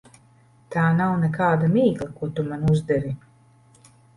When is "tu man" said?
2.39-2.67